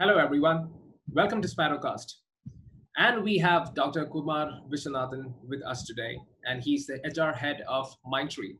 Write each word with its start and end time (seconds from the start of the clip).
Hello, 0.00 0.16
everyone. 0.16 0.70
Welcome 1.12 1.42
to 1.42 1.48
Sparrowcast. 1.48 2.14
And 2.96 3.22
we 3.22 3.36
have 3.36 3.74
Dr. 3.74 4.06
Kumar 4.06 4.60
Viswanathan 4.72 5.34
with 5.46 5.62
us 5.66 5.84
today, 5.84 6.16
and 6.46 6.62
he's 6.62 6.86
the 6.86 6.94
HR 7.04 7.36
head 7.36 7.62
of 7.68 7.94
Mindtree. 8.10 8.56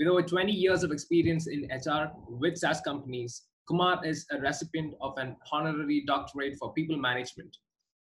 With 0.00 0.08
over 0.08 0.22
20 0.22 0.50
years 0.50 0.82
of 0.82 0.90
experience 0.90 1.46
in 1.46 1.70
HR 1.70 2.10
with 2.28 2.58
SaaS 2.58 2.80
companies, 2.80 3.42
Kumar 3.68 4.04
is 4.04 4.26
a 4.32 4.40
recipient 4.40 4.94
of 5.00 5.16
an 5.18 5.36
honorary 5.52 6.02
doctorate 6.04 6.56
for 6.58 6.72
people 6.72 6.96
management. 6.96 7.58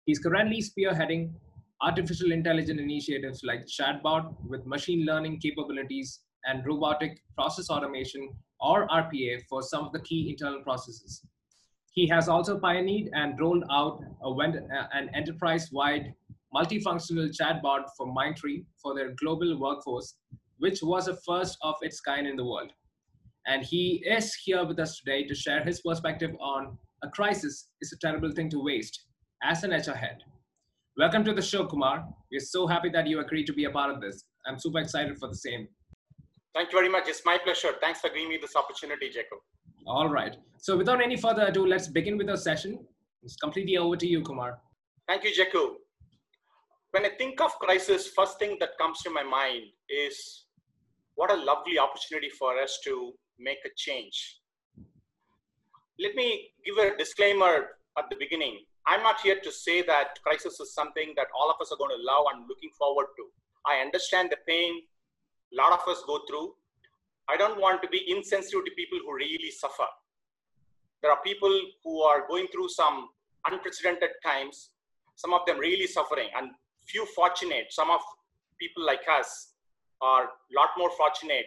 He's 0.06 0.20
currently 0.20 0.64
spearheading 0.64 1.34
artificial 1.82 2.32
intelligence 2.32 2.80
initiatives 2.80 3.42
like 3.44 3.66
chatbot 3.66 4.34
with 4.48 4.66
machine 4.66 5.06
learning 5.06 5.42
capabilities 5.42 6.22
and 6.46 6.66
robotic 6.66 7.22
process 7.36 7.70
automation 7.70 8.30
or 8.62 8.88
RPA 8.88 9.42
for 9.50 9.62
some 9.62 9.84
of 9.84 9.92
the 9.92 10.00
key 10.00 10.30
internal 10.30 10.64
processes. 10.64 11.22
He 11.92 12.08
has 12.08 12.30
also 12.30 12.58
pioneered 12.58 13.10
and 13.14 13.40
rolled 13.40 13.66
out 13.70 14.02
a, 14.24 14.30
uh, 14.30 14.88
an 14.94 15.10
enterprise-wide 15.14 16.14
multifunctional 16.56 17.30
chatbot 17.38 17.84
for 17.98 18.08
Mindtree 18.08 18.66
for 18.82 18.96
their 18.96 19.14
global 19.20 19.60
workforce, 19.60 20.16
which 20.60 20.80
was 20.82 21.10
a 21.10 21.18
first 21.18 21.58
of 21.62 21.76
its 21.82 22.00
kind 22.00 22.28
in 22.28 22.38
the 22.38 22.46
world. 22.46 22.72
And 23.46 23.64
he 23.64 24.04
is 24.06 24.34
here 24.36 24.66
with 24.66 24.80
us 24.80 25.00
today 25.00 25.26
to 25.26 25.36
share 25.36 25.64
his 25.64 25.82
perspective 25.82 26.32
on 26.40 26.78
a 27.04 27.10
crisis 27.10 27.70
is 27.82 27.92
a 27.92 27.98
terrible 27.98 28.32
thing 28.32 28.50
to 28.52 28.64
waste 28.64 29.06
as 29.44 29.64
an 29.64 29.72
HR 29.72 29.98
head. 29.98 30.20
Welcome 30.98 31.26
to 31.26 31.34
the 31.34 31.42
show, 31.42 31.66
Kumar. 31.66 32.06
We're 32.32 32.40
so 32.40 32.68
happy 32.68 32.90
that 32.90 33.08
you 33.08 33.20
agreed 33.20 33.48
to 33.48 33.54
be 33.54 33.66
a 33.66 33.72
part 33.72 33.94
of 33.94 34.00
this. 34.00 34.24
I'm 34.46 34.60
super 34.60 34.80
excited 34.80 35.18
for 35.18 35.28
the 35.28 35.36
same. 35.36 35.68
Thank 36.54 36.72
you 36.72 36.78
very 36.78 36.90
much. 36.90 37.08
It's 37.08 37.24
my 37.26 37.38
pleasure. 37.44 37.70
Thanks 37.82 38.00
for 38.00 38.10
giving 38.10 38.30
me 38.30 38.38
this 38.40 38.56
opportunity, 38.56 39.10
Jacob. 39.10 39.40
All 39.88 40.10
right. 40.10 40.36
So 40.58 40.78
without 40.78 41.02
any 41.02 41.18
further 41.18 41.48
ado, 41.48 41.66
let's 41.66 41.88
begin 41.88 42.18
with 42.18 42.30
our 42.30 42.38
session. 42.38 42.80
It's 43.24 43.36
completely 43.36 43.78
over 43.78 43.96
to 43.98 44.08
you, 44.08 44.22
Kumar. 44.22 44.60
Thank 45.08 45.24
you, 45.24 45.34
Jacob. 45.34 45.72
When 46.92 47.06
I 47.06 47.10
think 47.10 47.42
of 47.42 47.52
crisis, 47.60 48.08
first 48.16 48.38
thing 48.40 48.58
that 48.60 48.78
comes 48.80 49.02
to 49.02 49.10
my 49.10 49.24
mind 49.24 49.64
is 49.90 50.46
what 51.16 51.32
a 51.32 51.36
lovely 51.36 51.80
opportunity 51.80 52.30
for 52.30 52.58
us 52.60 52.80
to 52.86 53.14
make 53.40 53.60
a 53.66 53.70
change. 53.76 54.40
Let 56.00 56.16
me 56.16 56.52
give 56.66 56.78
a 56.78 56.98
disclaimer 56.98 57.70
at 57.98 58.10
the 58.10 58.16
beginning. 58.18 58.60
I'm 58.88 59.04
not 59.04 59.22
here 59.22 59.40
to 59.44 59.52
say 59.52 59.84
that 59.84 60.20
crisis 60.24 60.60
is 60.60 60.74
something 60.74 61.14
that 61.16 61.28
all 61.40 61.50
of 61.50 61.62
us 61.62 61.72
are 61.72 61.78
going 61.78 61.96
to 61.96 62.04
love 62.04 62.26
and 62.34 62.48
looking 62.50 62.72
forward 62.78 63.08
to. 63.18 63.24
I 63.66 63.82
understand 63.82 64.32
the 64.32 64.38
pain 64.48 64.82
a 65.54 65.56
lot 65.56 65.74
of 65.74 65.88
us 65.88 66.02
go 66.08 66.22
through. 66.28 66.54
I 67.30 67.38
don't 67.38 67.60
want 67.60 67.82
to 67.84 67.90
be 67.90 68.04
insensitive 68.10 68.66
to 68.66 68.72
people 68.72 69.00
who 69.06 69.16
really 69.16 69.52
suffer. 69.52 69.88
There 71.02 71.12
are 71.12 71.22
people 71.24 71.54
who 71.84 72.02
are 72.02 72.28
going 72.28 72.48
through 72.52 72.70
some 72.70 73.10
unprecedented 73.48 74.10
times, 74.24 74.70
some 75.16 75.34
of 75.34 75.42
them 75.48 75.58
really 75.58 75.88
suffering, 75.88 76.30
and 76.36 76.52
few 76.88 77.06
fortunate. 77.16 77.68
Some 77.70 77.90
of 77.90 78.02
people 78.60 78.86
like 78.86 79.02
us 79.10 79.54
are 80.02 80.24
a 80.24 80.54
lot 80.56 80.70
more 80.78 80.92
fortunate 80.98 81.46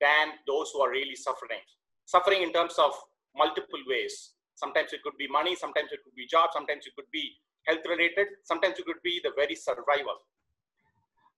than 0.00 0.28
those 0.46 0.70
who 0.72 0.80
are 0.80 0.90
really 0.90 1.16
suffering. 1.16 1.60
Suffering 2.06 2.42
in 2.42 2.52
terms 2.52 2.74
of 2.78 2.92
multiple 3.36 3.78
ways. 3.88 4.30
Sometimes 4.54 4.92
it 4.92 5.02
could 5.02 5.16
be 5.16 5.28
money, 5.28 5.54
sometimes 5.54 5.90
it 5.92 6.00
could 6.04 6.14
be 6.14 6.26
job, 6.26 6.50
sometimes 6.52 6.86
it 6.86 6.94
could 6.94 7.10
be 7.12 7.32
health 7.66 7.80
related, 7.88 8.26
sometimes 8.44 8.78
it 8.78 8.84
could 8.84 9.02
be 9.02 9.20
the 9.22 9.32
very 9.36 9.54
survival. 9.54 10.18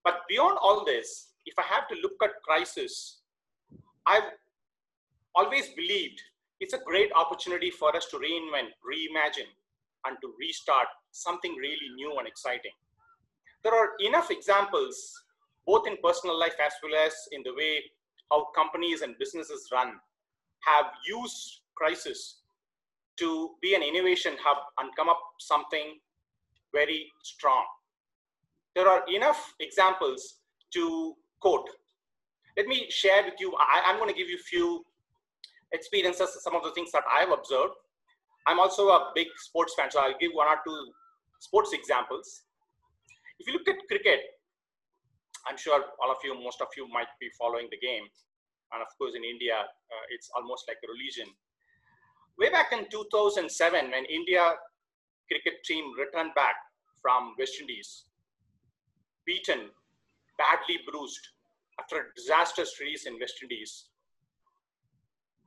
But 0.05 0.23
beyond 0.29 0.59
all 0.61 0.85
this, 0.85 1.29
if 1.47 1.59
I 1.59 1.63
have 1.63 1.89
to 1.89 1.95
look 2.03 2.17
at 2.23 2.43
crisis, 2.43 3.22
I've 4.07 4.31
always 5.35 5.69
believed 5.71 6.21
it's 6.61 6.75
a 6.75 6.81
great 6.87 7.11
opportunity 7.15 7.71
for 7.71 7.95
us 7.97 8.07
to 8.11 8.17
reinvent, 8.17 8.71
reimagine, 8.87 9.51
and 10.07 10.17
to 10.21 10.35
restart 10.39 10.89
something 11.11 11.55
really 11.57 11.89
new 11.95 12.17
and 12.19 12.27
exciting. 12.27 12.73
There 13.63 13.75
are 13.75 13.91
enough 14.01 14.31
examples, 14.31 15.13
both 15.67 15.87
in 15.87 15.97
personal 16.03 16.39
life 16.39 16.57
as 16.65 16.73
well 16.83 16.95
as 17.05 17.13
in 17.33 17.43
the 17.45 17.55
way 17.55 17.83
how 18.31 18.47
companies 18.57 19.03
and 19.03 19.19
businesses 19.19 19.69
run, 19.73 19.93
have 20.65 20.87
used 21.07 21.61
crisis 21.75 22.43
to 23.19 23.51
be 23.61 23.75
an 23.75 23.83
innovation 23.83 24.35
hub 24.43 24.59
and 24.79 24.95
come 24.97 25.09
up 25.09 25.21
something 25.39 25.99
very 26.73 27.07
strong. 27.23 27.65
There 28.75 28.89
are 28.89 29.03
enough 29.13 29.55
examples 29.61 30.39
to 30.73 31.15
quote. 31.41 31.69
Let 32.57 32.67
me 32.67 32.87
share 32.91 33.25
with 33.25 33.35
you, 33.41 33.55
I, 33.57 33.91
am 33.91 33.97
going 33.97 34.11
to 34.11 34.15
give 34.15 34.29
you 34.29 34.37
a 34.37 34.49
few 34.49 34.85
experiences, 35.73 36.39
some 36.43 36.55
of 36.55 36.63
the 36.63 36.71
things 36.73 36.93
that 36.93 37.03
I've 37.11 37.31
observed. 37.31 37.73
I'm 38.47 38.59
also 38.59 38.89
a 38.89 39.11
big 39.15 39.29
sports 39.39 39.75
fan, 39.79 39.91
so 39.91 40.01
I'll 40.01 40.19
give 40.21 40.33
one 40.35 40.49
or 40.49 40.59
two 40.67 40.93
sports 41.41 41.73
examples. 41.73 42.43
If 43.39 43.47
you 43.47 43.55
look 43.55 43.69
at 43.69 43.77
cricket, 43.89 44.21
I'm 45.49 45.57
sure 45.57 45.83
all 46.03 46.11
of 46.11 46.19
you, 46.23 46.35
most 46.35 46.61
of 46.61 46.69
you 46.77 46.87
might 46.89 47.09
be 47.21 47.29
following 47.39 47.69
the 47.71 47.79
game. 47.79 48.05
And 48.73 48.83
of 48.83 48.89
course, 48.99 49.15
in 49.17 49.25
India, 49.25 49.57
uh, 49.57 50.05
it's 50.11 50.31
almost 50.37 50.65
like 50.69 50.79
a 50.85 50.89
religion. 50.93 51.33
Way 52.39 52.51
back 52.51 52.73
in 52.73 52.89
2007, 52.91 53.91
when 53.91 54.05
India 54.07 54.53
cricket 55.29 55.65
team 55.65 55.85
returned 55.99 56.35
back 56.35 56.57
from 57.01 57.35
West 57.39 57.61
Indies, 57.61 58.05
beaten, 59.27 59.71
badly 60.39 60.81
bruised 60.91 61.29
after 61.81 61.97
a 61.97 62.15
disastrous 62.15 62.77
series 62.77 63.07
in 63.07 63.19
West 63.19 63.35
Indies. 63.43 63.87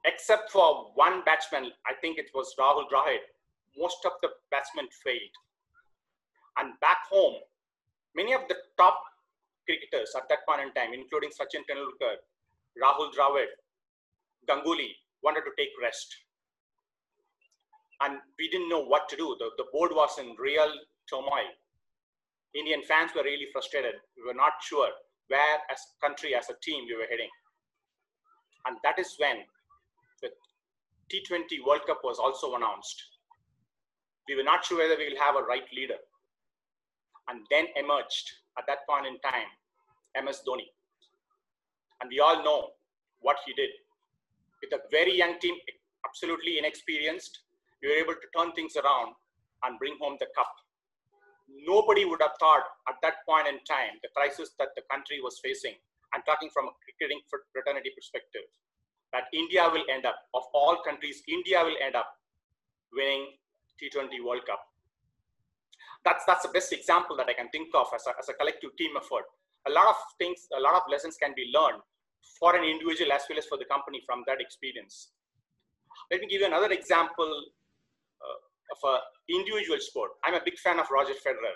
Except 0.05 0.51
for 0.51 0.91
one 0.95 1.23
batsman, 1.25 1.71
I 1.87 1.93
think 2.01 2.17
it 2.17 2.29
was 2.33 2.53
Rahul 2.59 2.85
Dravid, 2.91 3.25
most 3.77 3.97
of 4.05 4.13
the 4.21 4.29
batsmen 4.51 4.87
failed. 5.03 5.35
And 6.57 6.79
back 6.79 6.99
home, 7.09 7.35
many 8.15 8.33
of 8.33 8.41
the 8.47 8.55
top 8.77 9.01
cricketers 9.65 10.13
at 10.15 10.29
that 10.29 10.45
point 10.47 10.61
in 10.61 10.73
time, 10.73 10.93
including 10.93 11.29
Sachin 11.29 11.65
Tendulkar, 11.69 12.21
Rahul 12.81 13.11
Dravid, 13.13 13.49
Ganguly, 14.47 14.93
wanted 15.23 15.41
to 15.41 15.51
take 15.57 15.69
rest. 15.81 16.15
And 18.01 18.19
we 18.37 18.49
didn't 18.49 18.69
know 18.69 18.83
what 18.83 19.09
to 19.09 19.15
do. 19.15 19.35
The, 19.39 19.49
the 19.57 19.65
board 19.71 19.91
was 19.93 20.19
in 20.19 20.35
real 20.37 20.71
turmoil. 21.09 21.49
Indian 22.53 22.83
fans 22.83 23.11
were 23.15 23.23
really 23.23 23.47
frustrated. 23.51 23.95
We 24.15 24.23
were 24.23 24.37
not 24.37 24.53
sure 24.61 24.89
where, 25.27 25.57
as 25.71 25.79
a 25.79 26.05
country, 26.05 26.35
as 26.35 26.49
a 26.49 26.59
team, 26.61 26.85
we 26.87 26.95
were 26.95 27.09
heading. 27.09 27.29
And 28.67 28.77
that 28.83 28.99
is 28.99 29.15
when 29.17 29.37
the 30.21 30.29
T20 31.11 31.65
World 31.65 31.81
Cup 31.87 32.01
was 32.03 32.17
also 32.19 32.55
announced. 32.55 33.01
We 34.27 34.35
were 34.35 34.43
not 34.43 34.65
sure 34.65 34.79
whether 34.79 34.97
we 34.97 35.09
will 35.09 35.21
have 35.21 35.35
a 35.35 35.43
right 35.43 35.65
leader. 35.73 36.01
And 37.29 37.41
then 37.49 37.65
emerged 37.75 38.31
at 38.57 38.65
that 38.67 38.87
point 38.87 39.07
in 39.07 39.17
time 39.19 39.49
MS 40.23 40.41
Dhoni. 40.47 40.69
And 42.01 42.09
we 42.09 42.19
all 42.19 42.43
know 42.43 42.69
what 43.21 43.37
he 43.45 43.53
did. 43.53 43.69
With 44.61 44.79
a 44.79 44.83
very 44.91 45.17
young 45.17 45.39
team, 45.39 45.55
absolutely 46.07 46.57
inexperienced, 46.57 47.39
we 47.81 47.89
were 47.89 47.95
able 47.95 48.13
to 48.13 48.27
turn 48.37 48.51
things 48.53 48.75
around 48.75 49.13
and 49.63 49.79
bring 49.79 49.97
home 49.99 50.17
the 50.19 50.27
cup 50.35 50.49
nobody 51.63 52.03
would 52.03 52.21
have 52.21 52.35
thought 52.39 52.63
at 52.89 52.95
that 53.01 53.23
point 53.27 53.47
in 53.47 53.63
time, 53.63 53.95
the 54.03 54.09
crisis 54.15 54.51
that 54.59 54.75
the 54.75 54.83
country 54.91 55.21
was 55.23 55.39
facing, 55.39 55.73
I'm 56.13 56.23
talking 56.23 56.49
from 56.51 56.67
a 56.67 56.73
cricketing 56.83 57.21
fraternity 57.29 57.91
perspective, 57.95 58.47
that 59.13 59.31
India 59.31 59.63
will 59.71 59.83
end 59.87 60.05
up, 60.05 60.15
of 60.33 60.43
all 60.53 60.83
countries, 60.83 61.23
India 61.27 61.63
will 61.63 61.77
end 61.79 61.95
up 61.95 62.07
winning 62.91 63.39
T20 63.79 64.23
World 64.25 64.45
Cup. 64.45 64.59
That's, 66.03 66.23
that's 66.25 66.43
the 66.43 66.53
best 66.53 66.71
example 66.73 67.15
that 67.17 67.27
I 67.29 67.33
can 67.33 67.49
think 67.49 67.73
of 67.73 67.87
as 67.95 68.05
a, 68.07 68.13
as 68.19 68.29
a 68.29 68.33
collective 68.33 68.75
team 68.77 68.91
effort. 68.97 69.25
A 69.67 69.71
lot 69.71 69.87
of 69.87 69.95
things, 70.19 70.47
a 70.55 70.61
lot 70.61 70.75
of 70.75 70.83
lessons 70.89 71.17
can 71.17 71.33
be 71.35 71.51
learned 71.53 71.81
for 72.39 72.55
an 72.55 72.63
individual 72.63 73.11
as 73.11 73.23
well 73.29 73.39
as 73.39 73.45
for 73.45 73.57
the 73.57 73.65
company 73.65 74.01
from 74.05 74.23
that 74.27 74.41
experience. 74.41 75.11
Let 76.11 76.21
me 76.21 76.27
give 76.27 76.41
you 76.41 76.47
another 76.47 76.71
example 76.71 77.31
uh, 78.21 78.39
of 78.71 78.77
an 78.89 78.99
individual 79.29 79.79
sport. 79.79 80.11
I'm 80.23 80.35
a 80.35 80.41
big 80.43 80.57
fan 80.57 80.79
of 80.79 80.87
Roger 80.91 81.13
Federer. 81.13 81.55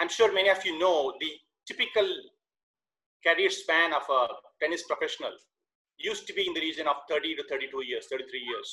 I'm 0.00 0.08
sure 0.08 0.32
many 0.32 0.48
of 0.48 0.64
you 0.64 0.78
know 0.78 1.14
the 1.20 1.30
typical 1.66 2.06
career 3.26 3.50
span 3.50 3.92
of 3.92 4.02
a 4.10 4.28
tennis 4.60 4.84
professional 4.84 5.32
used 5.98 6.26
to 6.26 6.34
be 6.34 6.46
in 6.46 6.54
the 6.54 6.60
region 6.60 6.86
of 6.86 6.96
30 7.08 7.36
to 7.36 7.44
32 7.48 7.84
years, 7.84 8.06
33 8.10 8.38
years. 8.38 8.70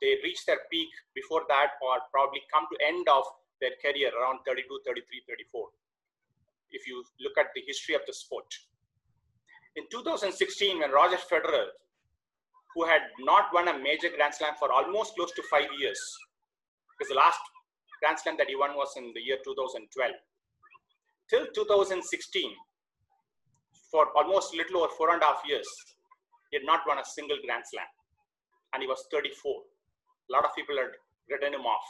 They 0.00 0.16
reach 0.24 0.44
their 0.46 0.60
peak 0.70 0.88
before 1.14 1.42
that 1.48 1.76
or 1.80 2.00
probably 2.12 2.40
come 2.52 2.66
to 2.72 2.86
end 2.86 3.06
of 3.08 3.24
their 3.60 3.72
career 3.80 4.10
around 4.12 4.40
32, 4.46 4.64
33, 4.84 5.22
34. 5.28 5.68
If 6.70 6.86
you 6.86 7.04
look 7.20 7.38
at 7.38 7.52
the 7.54 7.62
history 7.66 7.94
of 7.94 8.02
the 8.06 8.12
sport. 8.12 8.46
In 9.76 9.84
2016, 9.90 10.80
when 10.80 10.90
Roger 10.90 11.16
Federer 11.16 11.68
who 12.76 12.84
had 12.84 13.00
not 13.20 13.46
won 13.54 13.68
a 13.68 13.78
major 13.78 14.10
Grand 14.14 14.34
Slam 14.34 14.52
for 14.58 14.70
almost 14.70 15.16
close 15.16 15.32
to 15.32 15.42
five 15.50 15.68
years. 15.80 15.98
Because 16.92 17.08
the 17.08 17.16
last 17.16 17.40
Grand 18.02 18.18
Slam 18.20 18.36
that 18.36 18.48
he 18.48 18.54
won 18.54 18.76
was 18.76 18.92
in 18.98 19.12
the 19.14 19.20
year 19.20 19.38
2012. 19.42 20.12
Till 21.30 21.46
2016, 21.54 22.52
for 23.90 24.08
almost 24.14 24.54
little 24.54 24.84
over 24.84 24.92
four 24.92 25.10
and 25.14 25.22
a 25.22 25.24
half 25.24 25.40
years, 25.48 25.66
he 26.50 26.58
had 26.58 26.66
not 26.66 26.82
won 26.86 26.98
a 26.98 27.04
single 27.04 27.38
Grand 27.46 27.64
Slam. 27.64 27.86
And 28.74 28.82
he 28.82 28.86
was 28.86 29.06
34. 29.10 29.62
a 30.28 30.32
lot 30.32 30.44
of 30.44 30.54
people 30.54 30.76
had 30.76 30.92
written 31.30 31.54
him 31.54 31.64
off. 31.64 31.88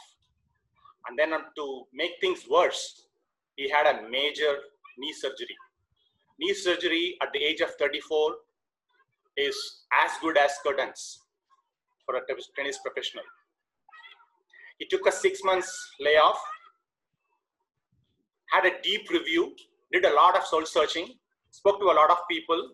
And 1.09 1.19
then 1.19 1.31
to 1.31 1.83
make 1.93 2.11
things 2.21 2.45
worse, 2.49 3.07
he 3.57 3.69
had 3.69 3.87
a 3.87 4.07
major 4.09 4.55
knee 4.97 5.13
surgery. 5.13 5.57
Knee 6.39 6.53
surgery 6.53 7.17
at 7.21 7.33
the 7.33 7.43
age 7.43 7.59
of 7.59 7.75
34 7.75 8.35
is 9.37 9.55
as 10.03 10.11
good 10.21 10.37
as 10.37 10.51
curtains 10.65 11.19
for 12.05 12.15
a 12.15 12.21
tennis 12.55 12.79
professional. 12.79 13.23
He 14.79 14.85
took 14.87 15.07
a 15.07 15.11
six 15.11 15.43
months 15.43 15.71
layoff, 15.99 16.39
had 18.51 18.65
a 18.65 18.81
deep 18.81 19.09
review, 19.09 19.55
did 19.91 20.05
a 20.05 20.13
lot 20.13 20.35
of 20.37 20.45
soul 20.45 20.65
searching, 20.65 21.07
spoke 21.51 21.79
to 21.79 21.85
a 21.85 21.97
lot 21.99 22.09
of 22.09 22.17
people, 22.29 22.71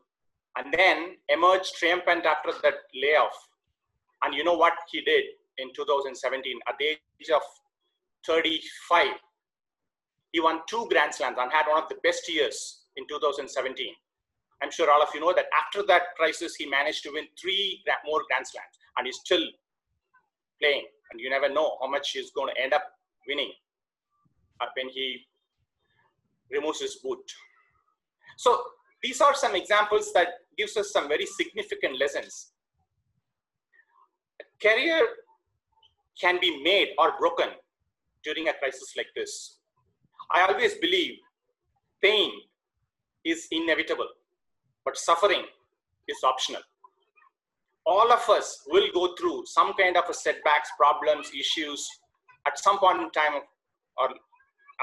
and 0.57 0.73
then 0.73 1.15
emerged 1.29 1.73
triumphant 1.77 2.25
after 2.25 2.51
that 2.61 2.75
layoff. 2.93 3.35
And 4.23 4.33
you 4.33 4.43
know 4.43 4.53
what 4.53 4.73
he 4.91 5.01
did 5.01 5.23
in 5.57 5.69
2017 5.75 6.59
at 6.67 6.75
the 6.79 6.85
age 6.85 7.29
of 7.33 7.41
35? 8.27 9.07
He 10.31 10.39
won 10.39 10.61
two 10.69 10.87
Grand 10.89 11.13
Slams 11.13 11.37
and 11.39 11.51
had 11.51 11.67
one 11.67 11.81
of 11.81 11.89
the 11.89 11.97
best 12.03 12.31
years 12.31 12.85
in 12.97 13.07
2017. 13.07 13.93
I'm 14.63 14.71
sure 14.71 14.89
all 14.89 15.01
of 15.01 15.09
you 15.13 15.19
know 15.19 15.33
that 15.33 15.47
after 15.65 15.85
that 15.87 16.15
crisis, 16.15 16.55
he 16.55 16.65
managed 16.65 17.03
to 17.03 17.11
win 17.13 17.25
three 17.39 17.83
more 18.05 18.21
Grand 18.29 18.47
Slams 18.47 18.79
and 18.97 19.05
he's 19.05 19.19
still 19.19 19.43
playing. 20.61 20.85
And 21.11 21.19
you 21.19 21.29
never 21.29 21.49
know 21.49 21.77
how 21.81 21.89
much 21.89 22.11
he's 22.11 22.31
going 22.31 22.53
to 22.55 22.61
end 22.61 22.73
up 22.73 22.83
winning 23.27 23.51
uh, 24.61 24.67
when 24.77 24.89
he 24.89 25.27
removes 26.49 26.79
his 26.79 26.95
boot. 26.95 27.19
So 28.37 28.63
these 29.01 29.19
are 29.19 29.35
some 29.35 29.55
examples 29.55 30.13
that 30.13 30.29
gives 30.57 30.77
us 30.77 30.91
some 30.91 31.07
very 31.07 31.25
significant 31.25 31.99
lessons. 31.99 32.53
A 34.39 34.45
career 34.65 35.05
can 36.19 36.39
be 36.39 36.63
made 36.63 36.89
or 36.97 37.13
broken 37.19 37.49
during 38.23 38.47
a 38.47 38.53
crisis 38.53 38.93
like 38.95 39.07
this. 39.15 39.59
I 40.31 40.47
always 40.47 40.75
believe 40.75 41.15
pain 42.01 42.31
is 43.25 43.47
inevitable, 43.51 44.07
but 44.85 44.97
suffering 44.97 45.43
is 46.07 46.17
optional. 46.23 46.61
All 47.85 48.11
of 48.11 48.29
us 48.29 48.63
will 48.67 48.87
go 48.93 49.15
through 49.15 49.43
some 49.45 49.73
kind 49.73 49.97
of 49.97 50.05
a 50.09 50.13
setbacks, 50.13 50.69
problems, 50.77 51.31
issues 51.37 51.85
at 52.47 52.57
some 52.57 52.79
point 52.79 53.01
in 53.01 53.09
time, 53.11 53.41
or 53.97 54.09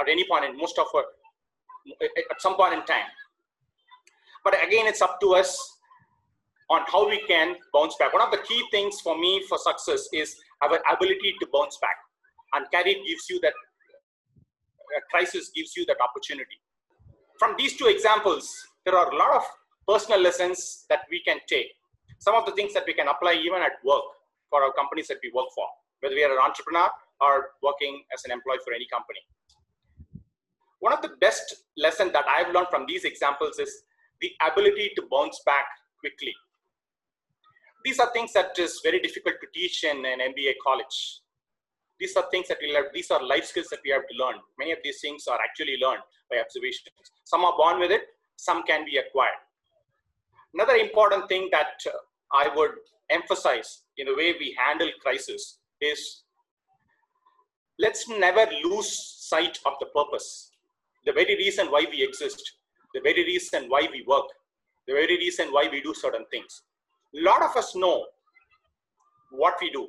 at 0.01 0.09
any 0.09 0.25
point 0.29 0.45
in 0.45 0.57
most 0.57 0.79
of 0.79 0.87
our, 0.95 1.05
at 2.03 2.41
some 2.41 2.57
point 2.57 2.75
in 2.75 2.85
time. 2.85 3.07
But 4.45 4.55
again, 4.67 4.87
it's 4.87 5.03
up 5.03 5.19
to 5.21 5.35
us 5.35 5.79
on 6.71 6.83
how 6.87 7.09
we 7.09 7.21
can 7.27 7.57
bounce 7.75 7.97
back. 7.99 8.13
One 8.13 8.23
of 8.23 8.31
the 8.31 8.39
key 8.47 8.63
things 8.71 9.01
for 9.01 9.19
me 9.19 9.45
for 9.49 9.59
success 9.59 10.09
is 10.13 10.37
our 10.63 10.79
ability 10.93 11.35
to 11.41 11.49
bounce 11.53 11.79
back. 11.81 11.97
And 12.55 12.67
career 12.71 12.97
gives 13.07 13.29
you 13.29 13.41
that, 13.41 13.53
crisis 15.11 15.51
gives 15.55 15.77
you 15.77 15.85
that 15.87 15.97
opportunity. 16.01 16.61
From 17.39 17.55
these 17.59 17.77
two 17.77 17.87
examples, 17.87 18.55
there 18.85 18.97
are 18.97 19.11
a 19.11 19.17
lot 19.17 19.37
of 19.37 19.43
personal 19.87 20.21
lessons 20.21 20.87
that 20.89 21.03
we 21.11 21.23
can 21.23 21.39
take. 21.49 21.73
Some 22.19 22.35
of 22.35 22.47
the 22.47 22.53
things 22.53 22.75
that 22.75 22.85
we 22.87 22.95
can 22.95 23.09
apply 23.09 23.35
even 23.35 23.63
at 23.63 23.73
work 23.85 24.05
for 24.49 24.63
our 24.63 24.73
companies 24.73 25.09
that 25.09 25.19
we 25.23 25.31
work 25.35 25.47
for, 25.55 25.67
whether 26.01 26.15
we 26.15 26.25
are 26.25 26.33
an 26.33 26.45
entrepreneur 26.45 26.91
or 27.21 27.51
working 27.63 28.03
as 28.13 28.25
an 28.25 28.33
employee 28.33 28.59
for 28.65 28.73
any 28.75 28.87
company. 28.93 29.21
One 30.81 30.93
of 30.93 31.03
the 31.03 31.17
best 31.21 31.55
lessons 31.77 32.13
that 32.13 32.25
I've 32.29 32.53
learned 32.55 32.69
from 32.71 32.87
these 32.87 33.05
examples 33.05 33.59
is 33.59 33.83
the 34.21 34.33
ability 34.47 34.93
to 34.97 35.03
bounce 35.11 35.41
back 35.45 35.67
quickly. 36.01 36.35
These 37.85 37.99
are 37.99 38.11
things 38.13 38.33
that 38.33 38.59
is 38.59 38.81
very 38.83 39.01
difficult 39.01 39.37
to 39.41 39.47
teach 39.55 39.85
in 39.85 40.05
an 40.05 40.21
MBA 40.21 40.55
college. 40.65 41.21
These 41.99 42.17
are 42.17 42.25
things 42.31 42.49
that 42.49 42.59
we 42.61 42.73
learn, 42.73 42.85
these 42.95 43.11
are 43.11 43.23
life 43.23 43.45
skills 43.45 43.69
that 43.71 43.81
we 43.85 43.91
have 43.91 44.09
to 44.09 44.17
learn. 44.17 44.37
Many 44.59 44.73
of 44.73 44.79
these 44.83 45.01
things 45.01 45.27
are 45.27 45.39
actually 45.43 45.77
learned 45.83 46.03
by 46.31 46.39
observations. 46.41 46.89
Some 47.25 47.45
are 47.45 47.55
born 47.57 47.79
with 47.79 47.91
it, 47.91 48.03
some 48.37 48.63
can 48.63 48.85
be 48.87 48.97
acquired. 48.97 49.41
Another 50.55 50.75
important 50.75 51.29
thing 51.29 51.49
that 51.53 51.79
uh, 51.87 51.97
I 52.33 52.49
would 52.55 52.73
emphasize 53.11 53.83
in 53.97 54.07
the 54.07 54.15
way 54.15 54.35
we 54.39 54.57
handle 54.59 54.91
crisis 55.03 55.59
is 55.81 56.23
let's 57.79 58.09
never 58.09 58.47
lose 58.65 58.91
sight 59.29 59.59
of 59.65 59.75
the 59.81 59.87
purpose, 59.87 60.51
the 61.07 61.13
very 61.13 61.35
reason 61.37 61.67
why 61.69 61.87
we 61.91 62.03
exist 62.03 62.55
the 62.95 63.01
very 63.01 63.25
reason 63.25 63.65
why 63.69 63.89
we 63.91 64.05
work, 64.07 64.27
the 64.87 64.95
very 64.95 65.17
reason 65.17 65.49
why 65.49 65.69
we 65.71 65.81
do 65.81 65.95
certain 65.95 66.25
things. 66.31 66.63
A 67.17 67.23
lot 67.23 67.43
of 67.43 67.57
us 67.57 67.75
know 67.77 68.07
what 69.31 69.55
we 69.61 69.71
do. 69.71 69.89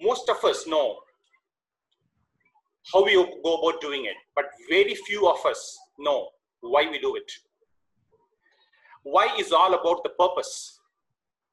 Most 0.00 0.28
of 0.28 0.42
us 0.44 0.66
know 0.66 0.98
how 2.92 3.04
we 3.04 3.14
go 3.14 3.56
about 3.56 3.80
doing 3.80 4.06
it, 4.06 4.16
but 4.34 4.46
very 4.68 4.94
few 4.94 5.28
of 5.28 5.44
us 5.44 5.78
know 5.98 6.28
why 6.60 6.88
we 6.90 6.98
do 6.98 7.16
it. 7.16 7.30
Why 9.02 9.28
is 9.38 9.52
all 9.52 9.74
about 9.74 10.02
the 10.02 10.10
purpose, 10.10 10.80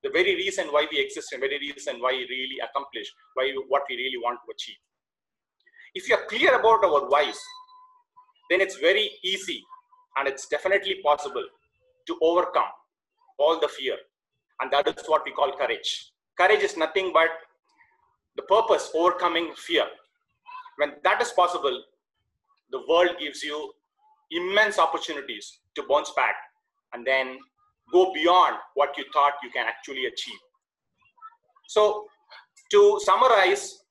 the 0.04 0.10
very 0.10 0.36
reason 0.36 0.68
why 0.68 0.86
we 0.92 1.00
exist 1.00 1.32
and 1.32 1.42
very 1.42 1.58
reason 1.60 2.00
why 2.00 2.12
we 2.12 2.26
really 2.30 2.60
accomplish, 2.64 3.12
why 3.34 3.54
what 3.68 3.84
we 3.90 3.96
really 3.96 4.18
want 4.18 4.40
to 4.46 4.52
achieve. 4.54 4.76
If 5.96 6.10
you 6.10 6.16
are 6.16 6.26
clear 6.26 6.60
about 6.60 6.84
our 6.84 7.10
whys, 7.10 7.40
then 8.50 8.62
it's 8.62 8.76
very 8.76 9.12
easy 9.24 9.64
and 10.18 10.28
it's 10.28 10.48
definitely 10.48 11.02
possible 11.04 11.44
to 12.08 12.18
overcome 12.22 12.72
all 13.38 13.60
the 13.60 13.68
fear. 13.68 13.98
And 14.62 14.72
that 14.72 14.88
is 14.88 15.06
what 15.08 15.24
we 15.26 15.32
call 15.32 15.52
courage. 15.58 16.12
Courage 16.38 16.64
is 16.64 16.78
nothing 16.78 17.12
but 17.14 17.30
the 18.36 18.44
purpose 18.44 18.92
overcoming 18.94 19.54
fear. 19.56 19.86
When 20.78 20.94
that 21.04 21.22
is 21.22 21.32
possible 21.32 21.84
the 22.72 22.82
world 22.88 23.12
gives 23.20 23.44
you 23.44 23.72
immense 24.32 24.78
opportunities 24.78 25.60
to 25.76 25.84
bounce 25.90 26.12
back 26.12 26.36
and 26.94 27.06
then 27.06 27.38
go 27.92 28.12
beyond 28.14 28.56
what 28.76 28.98
you 28.98 29.06
thought 29.14 29.34
you 29.44 29.50
can 29.50 29.66
actually 29.68 30.06
achieve 30.06 30.40
so 31.68 32.06
to 32.72 33.00
summarize 33.04 33.84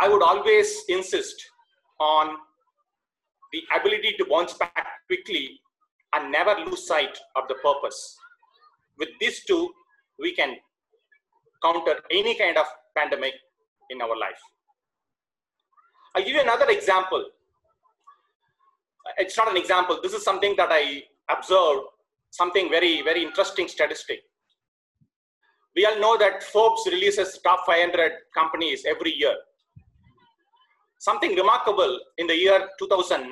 i 0.00 0.08
would 0.08 0.22
always 0.22 0.84
insist 0.88 1.44
on 2.00 2.36
the 3.52 3.62
ability 3.78 4.14
to 4.18 4.24
bounce 4.26 4.54
back 4.54 4.86
quickly 5.06 5.60
and 6.14 6.32
never 6.32 6.54
lose 6.66 6.86
sight 6.86 7.18
of 7.36 7.48
the 7.48 7.54
purpose. 7.54 8.16
With 8.98 9.08
these 9.20 9.44
two, 9.44 9.70
we 10.18 10.34
can 10.34 10.56
counter 11.62 11.96
any 12.10 12.34
kind 12.34 12.56
of 12.56 12.66
pandemic 12.96 13.34
in 13.90 14.00
our 14.00 14.16
life. 14.16 14.40
I'll 16.14 16.24
give 16.24 16.34
you 16.34 16.40
another 16.40 16.68
example. 16.70 17.24
It's 19.18 19.36
not 19.36 19.50
an 19.50 19.56
example. 19.56 20.00
This 20.02 20.12
is 20.12 20.24
something 20.24 20.54
that 20.56 20.68
I 20.70 21.02
observed, 21.30 21.86
something 22.30 22.70
very, 22.70 23.02
very 23.02 23.22
interesting 23.22 23.68
statistic. 23.68 24.20
We 25.76 25.86
all 25.86 26.00
know 26.00 26.18
that 26.18 26.42
Forbes 26.42 26.82
releases 26.86 27.38
top 27.44 27.60
500 27.66 28.12
companies 28.34 28.84
every 28.86 29.14
year. 29.14 29.34
Something 30.98 31.36
remarkable 31.36 32.00
in 32.18 32.26
the 32.26 32.36
year 32.36 32.68
2009 32.78 33.30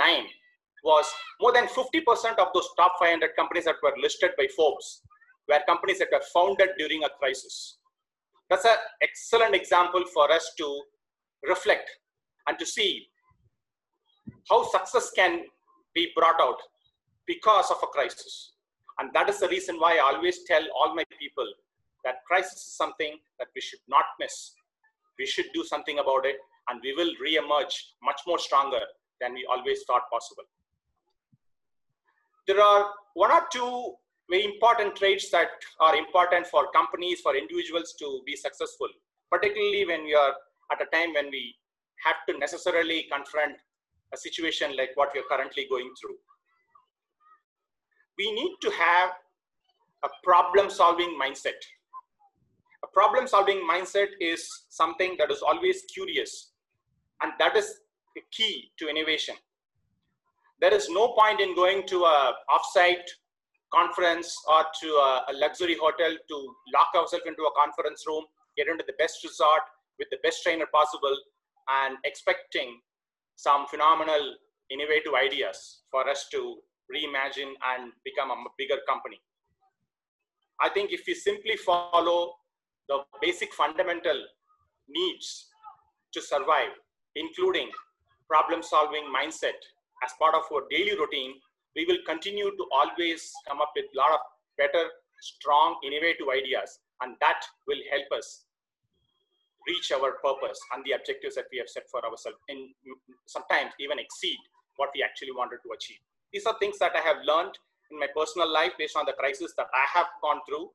was 0.85 1.05
more 1.41 1.53
than 1.53 1.67
50% 1.67 2.39
of 2.39 2.49
those 2.55 2.69
top 2.77 2.93
500 3.01 3.31
companies 3.37 3.65
that 3.65 3.77
were 3.83 3.95
listed 4.01 4.31
by 4.39 4.47
Forbes 4.55 5.03
were 5.49 5.61
companies 5.67 5.99
that 5.99 6.09
were 6.13 6.23
founded 6.33 6.71
during 6.79 7.03
a 7.05 7.09
crisis. 7.19 7.79
That's 8.49 8.65
an 8.65 8.77
excellent 9.03 9.55
example 9.55 10.05
for 10.15 10.31
us 10.31 10.53
to 10.59 10.83
reflect 11.49 11.91
and 12.49 12.59
to 12.59 12.67
see 12.67 13.09
how 14.49 14.65
success 14.65 15.11
can 15.11 15.43
be 15.95 16.13
brought 16.15 16.41
out 16.41 16.59
because 17.27 17.71
of 17.71 17.79
a 17.83 17.87
crisis. 17.87 18.53
And 18.99 19.11
that 19.15 19.29
is 19.29 19.41
the 19.41 19.49
reason 19.49 19.77
why 19.77 19.97
I 19.97 20.15
always 20.15 20.45
tell 20.45 20.63
all 20.75 20.95
my 20.95 21.05
people 21.19 21.47
that 22.05 22.25
crisis 22.27 22.55
is 22.55 22.77
something 22.77 23.19
that 23.39 23.49
we 23.55 23.61
should 23.61 23.81
not 23.89 24.05
miss. 24.19 24.53
We 25.19 25.27
should 25.27 25.47
do 25.53 25.65
something 25.65 25.99
about 25.99 26.25
it 26.25 26.37
and 26.69 26.81
we 26.83 26.95
will 26.95 27.13
re-emerge 27.21 27.95
much 28.03 28.21
more 28.27 28.39
stronger 28.39 28.81
than 29.21 29.35
we 29.35 29.47
always 29.51 29.83
thought 29.85 30.03
possible. 30.11 30.45
There 32.47 32.61
are 32.61 32.91
one 33.15 33.33
or 33.33 33.43
two 33.53 33.95
very 34.31 34.45
important 34.45 34.97
traits 34.97 35.31
that 35.31 35.49
are 35.81 35.97
important 35.97 36.47
for 36.47 36.71
companies, 36.73 37.21
for 37.21 37.37
individuals 37.37 37.95
to 37.99 38.23
be 38.27 38.37
successful, 38.37 38.89
particularly 39.31 39.87
when 39.87 40.05
we 40.05 40.15
are 40.15 40.35
at 40.73 40.83
a 40.83 40.87
time 40.97 41.15
when 41.15 41.31
we 41.31 41.55
have 42.05 42.17
to 42.29 42.39
necessarily 42.39 43.07
confront 43.11 43.57
a 44.13 44.17
situation 44.17 44.77
like 44.77 44.91
what 44.95 45.11
we 45.15 45.21
are 45.21 45.31
currently 45.31 45.67
going 45.69 45.93
through. 46.01 46.17
We 48.19 48.33
need 48.33 48.57
to 48.63 48.71
have 48.71 49.11
a 50.05 50.09
problem 50.23 50.71
solving 50.71 51.19
mindset. 51.21 51.61
A 52.85 52.87
problem 52.93 53.27
solving 53.27 53.63
mindset 53.71 54.09
is 54.21 54.49
something 54.69 55.17
that 55.19 55.31
is 55.31 55.43
always 55.43 55.83
curious 55.93 56.53
and 57.23 57.33
that 57.39 57.57
is 57.57 57.81
the 58.15 58.23
key 58.33 58.71
to 58.79 58.89
innovation. 58.89 59.35
There 60.61 60.73
is 60.73 60.89
no 60.89 61.09
point 61.09 61.41
in 61.41 61.55
going 61.55 61.87
to 61.89 62.05
a 62.05 62.35
offsite 62.51 63.07
conference 63.75 64.35
or 64.49 64.65
to 64.83 64.89
a, 64.89 65.25
a 65.29 65.33
luxury 65.35 65.77
hotel 65.81 66.11
to 66.11 66.55
lock 66.75 66.89
ourselves 66.95 67.25
into 67.27 67.43
a 67.43 67.51
conference 67.61 68.05
room 68.07 68.25
get 68.57 68.69
into 68.69 68.85
the 68.87 68.95
best 68.99 69.23
resort 69.23 69.63
with 69.99 70.09
the 70.11 70.19
best 70.23 70.43
trainer 70.43 70.67
possible, 70.73 71.17
and 71.69 71.97
expecting 72.05 72.81
some 73.37 73.67
phenomenal, 73.67 74.35
innovative 74.71 75.13
ideas 75.15 75.83
for 75.91 76.09
us 76.09 76.27
to 76.33 76.57
reimagine 76.93 77.53
and 77.75 77.93
become 78.05 78.31
a 78.31 78.37
bigger 78.59 78.79
company. 78.89 79.21
I 80.61 80.69
think 80.69 80.93
if 80.93 81.03
we 81.07 81.15
simply 81.15 81.57
follow 81.57 82.35
the 82.89 83.01
basic 83.21 83.53
fundamental 83.53 84.25
needs 84.89 85.49
to 86.13 86.21
survive, 86.23 86.71
including 87.15 87.71
problem 88.29 88.63
solving 88.63 89.05
mindset 89.15 89.59
as 90.05 90.13
part 90.19 90.35
of 90.35 90.43
our 90.53 90.63
daily 90.71 90.97
routine, 90.97 91.35
we 91.75 91.85
will 91.85 91.99
continue 92.07 92.51
to 92.51 92.65
always 92.73 93.33
come 93.47 93.61
up 93.61 93.73
with 93.77 93.85
a 93.95 93.99
lot 93.99 94.13
of 94.13 94.21
better, 94.57 94.89
strong, 95.21 95.77
innovative 95.85 96.27
ideas, 96.33 96.79
and 97.03 97.17
that 97.21 97.43
will 97.67 97.81
help 97.91 98.07
us 98.19 98.45
reach 99.69 99.93
our 99.93 100.13
purpose 100.25 100.59
and 100.75 100.85
the 100.85 100.93
objectives 100.93 101.35
that 101.35 101.47
we 101.53 101.59
have 101.59 101.69
set 101.69 101.85
for 101.91 102.05
ourselves, 102.07 102.39
and 102.49 102.71
sometimes 103.27 103.73
even 103.81 103.99
exceed 103.99 104.39
what 104.77 104.91
we 104.95 105.03
actually 105.03 105.33
wanted 105.33 105.59
to 105.65 105.73
achieve. 105.75 105.99
These 106.33 106.47
are 106.47 106.57
things 106.59 106.79
that 106.79 106.93
I 106.95 107.01
have 107.01 107.25
learned 107.25 107.59
in 107.91 107.99
my 107.99 108.09
personal 108.15 108.53
life 108.53 108.73
based 108.79 108.97
on 108.97 109.07
the 109.07 109.13
crisis 109.13 109.55
that 109.57 109.69
I 109.75 109.85
have 109.99 110.07
gone 110.23 110.41
through, 110.49 110.71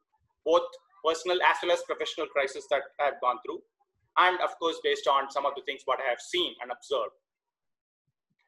both 0.45 0.63
personal 1.05 1.37
as 1.43 1.57
well 1.61 1.71
as 1.71 1.83
professional 1.83 2.27
crisis 2.27 2.65
that 2.69 2.81
I 2.99 3.05
have 3.05 3.21
gone 3.21 3.37
through, 3.45 3.61
and 4.17 4.39
of 4.41 4.57
course, 4.59 4.77
based 4.83 5.07
on 5.07 5.31
some 5.31 5.45
of 5.45 5.53
the 5.55 5.61
things 5.63 5.81
what 5.85 5.99
I 5.99 6.09
have 6.09 6.21
seen 6.21 6.53
and 6.61 6.71
observed. 6.71 7.15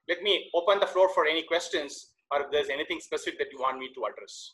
Let 0.08 0.22
me 0.22 0.50
open 0.54 0.80
the 0.80 0.88
floor 0.88 1.10
for 1.14 1.26
any 1.26 1.44
questions 1.44 2.12
or 2.32 2.42
if 2.42 2.52
there's 2.52 2.70
anything 2.70 3.00
specific 3.00 3.40
that 3.40 3.52
you 3.52 3.60
want 3.60 3.80
me 3.80 3.90
to 3.94 4.06
address. 4.06 4.54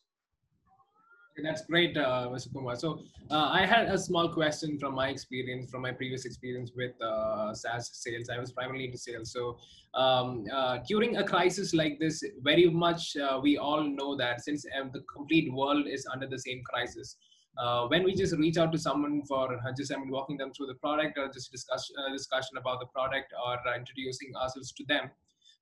That's 1.43 1.65
great, 1.65 1.97
uh, 1.97 2.29
Mr. 2.31 2.53
Kumar. 2.53 2.75
So 2.75 3.01
uh, 3.31 3.49
I 3.51 3.65
had 3.65 3.87
a 3.87 3.97
small 3.97 4.29
question 4.29 4.77
from 4.79 4.95
my 4.95 5.09
experience, 5.09 5.69
from 5.69 5.81
my 5.81 5.91
previous 5.91 6.25
experience 6.25 6.71
with 6.75 6.99
uh, 7.01 7.53
SaaS 7.53 7.89
sales. 7.93 8.29
I 8.29 8.39
was 8.39 8.51
primarily 8.51 8.85
into 8.85 8.97
sales. 8.97 9.31
So 9.31 9.57
um, 9.93 10.45
uh, 10.53 10.79
during 10.87 11.17
a 11.17 11.23
crisis 11.23 11.73
like 11.73 11.99
this, 11.99 12.23
very 12.41 12.69
much 12.69 13.15
uh, 13.17 13.39
we 13.41 13.57
all 13.57 13.83
know 13.83 14.15
that 14.17 14.41
since 14.41 14.65
um, 14.79 14.91
the 14.93 15.01
complete 15.13 15.51
world 15.53 15.87
is 15.87 16.05
under 16.11 16.27
the 16.27 16.39
same 16.39 16.61
crisis, 16.63 17.17
uh, 17.57 17.87
when 17.87 18.03
we 18.03 18.13
just 18.13 18.35
reach 18.37 18.57
out 18.57 18.71
to 18.71 18.77
someone 18.77 19.21
for 19.27 19.53
uh, 19.53 19.71
just 19.77 19.93
I 19.93 19.97
mean 19.97 20.09
walking 20.09 20.37
them 20.37 20.51
through 20.53 20.67
the 20.67 20.75
product 20.75 21.17
or 21.17 21.27
just 21.27 21.51
discuss 21.51 21.91
uh, 21.97 22.11
discussion 22.11 22.57
about 22.57 22.79
the 22.79 22.85
product 22.87 23.33
or 23.45 23.55
uh, 23.67 23.75
introducing 23.75 24.31
ourselves 24.35 24.71
to 24.73 24.85
them, 24.87 25.09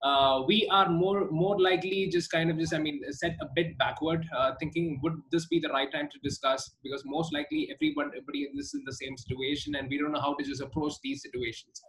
uh, 0.04 0.44
we 0.48 0.68
are 0.72 0.90
more 0.90 1.30
more 1.32 1.60
likely 1.60 2.08
just 2.08 2.32
kind 2.32 2.52
of 2.52 2.60
just 2.60 2.74
I 2.74 2.78
mean 2.78 3.02
set 3.12 3.36
a 3.42 3.48
bit 3.56 3.78
backward, 3.78 4.26
uh, 4.38 4.52
thinking 4.60 5.00
would 5.02 5.14
this 5.32 5.48
be 5.48 5.60
the 5.60 5.70
right 5.70 5.92
time 5.92 6.08
to 6.12 6.20
discuss? 6.24 6.76
Because 6.84 7.04
most 7.06 7.34
likely 7.34 7.70
everyone 7.74 8.08
everybody 8.08 8.48
is 8.56 8.74
in 8.76 8.84
the 8.86 8.94
same 8.94 9.18
situation, 9.18 9.76
and 9.76 9.90
we 9.90 9.98
don't 9.98 10.12
know 10.12 10.22
how 10.22 10.36
to 10.36 10.44
just 10.44 10.62
approach 10.62 10.94
these 11.04 11.24
situations. 11.24 11.82